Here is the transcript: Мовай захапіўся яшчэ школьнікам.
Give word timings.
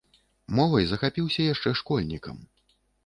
Мовай 0.59 0.87
захапіўся 0.91 1.45
яшчэ 1.53 1.69
школьнікам. 1.83 2.41